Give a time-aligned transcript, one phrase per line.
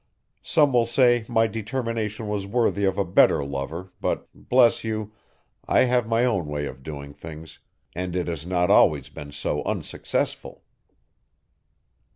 [0.41, 5.11] Some will say my determination was worthy of a better lover but, bless you!
[5.67, 7.59] I have my own way of doing things
[7.93, 10.63] and it has not been always so unsuccessful.